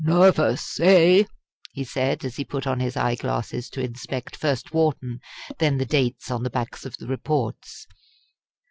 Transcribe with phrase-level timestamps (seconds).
[0.03, 1.25] "Nervous, eh?"
[1.73, 5.19] he said, as he put on his eye glasses to inspect first Wharton,
[5.59, 7.85] then the dates on the backs of the Reports.